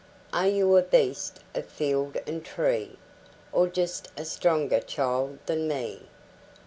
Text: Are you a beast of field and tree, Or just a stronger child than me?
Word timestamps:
Are 0.33 0.47
you 0.47 0.75
a 0.77 0.81
beast 0.81 1.41
of 1.53 1.67
field 1.67 2.17
and 2.25 2.43
tree, 2.43 2.97
Or 3.51 3.67
just 3.67 4.07
a 4.17 4.25
stronger 4.25 4.79
child 4.79 5.37
than 5.45 5.67
me? 5.67 6.07